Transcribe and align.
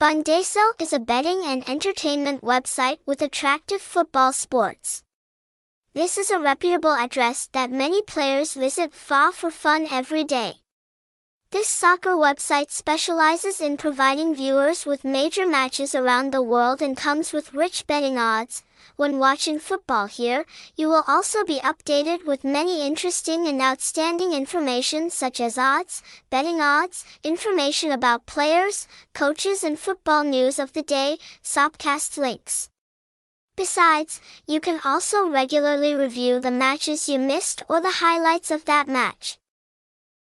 Bongdaso 0.00 0.80
is 0.80 0.94
a 0.94 0.98
betting 0.98 1.42
and 1.44 1.62
entertainment 1.68 2.40
website 2.40 3.00
with 3.04 3.20
attractive 3.20 3.82
football 3.82 4.32
sports. 4.32 5.02
This 5.92 6.16
is 6.16 6.30
a 6.30 6.40
reputable 6.40 6.94
address 6.94 7.50
that 7.52 7.70
many 7.70 8.00
players 8.00 8.54
visit 8.54 8.94
fa 8.94 9.30
for 9.30 9.50
fun 9.50 9.86
every 9.90 10.24
day. 10.24 10.59
This 11.52 11.66
soccer 11.68 12.10
website 12.10 12.70
specializes 12.70 13.60
in 13.60 13.76
providing 13.76 14.36
viewers 14.36 14.86
with 14.86 15.02
major 15.02 15.44
matches 15.44 15.96
around 15.96 16.30
the 16.30 16.40
world 16.40 16.80
and 16.80 16.96
comes 16.96 17.32
with 17.32 17.52
rich 17.52 17.88
betting 17.88 18.16
odds. 18.18 18.62
When 18.94 19.18
watching 19.18 19.58
football 19.58 20.06
here, 20.06 20.46
you 20.76 20.86
will 20.86 21.02
also 21.08 21.44
be 21.44 21.58
updated 21.58 22.24
with 22.24 22.44
many 22.44 22.86
interesting 22.86 23.48
and 23.48 23.60
outstanding 23.60 24.32
information 24.32 25.10
such 25.10 25.40
as 25.40 25.58
odds, 25.58 26.04
betting 26.30 26.60
odds, 26.60 27.04
information 27.24 27.90
about 27.90 28.26
players, 28.26 28.86
coaches 29.12 29.64
and 29.64 29.76
football 29.76 30.22
news 30.22 30.60
of 30.60 30.72
the 30.72 30.82
day, 30.82 31.18
Sopcast 31.42 32.16
links. 32.16 32.68
Besides, 33.56 34.20
you 34.46 34.60
can 34.60 34.78
also 34.84 35.28
regularly 35.28 35.96
review 35.96 36.38
the 36.38 36.52
matches 36.52 37.08
you 37.08 37.18
missed 37.18 37.64
or 37.68 37.80
the 37.80 37.98
highlights 37.98 38.52
of 38.52 38.66
that 38.66 38.86
match. 38.86 39.39